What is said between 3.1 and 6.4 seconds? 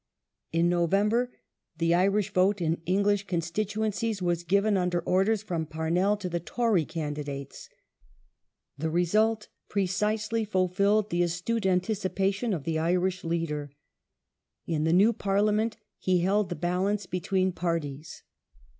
constituencies was given, under orders from Parnell, to the